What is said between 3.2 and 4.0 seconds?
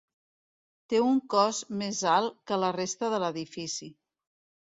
l'edifici.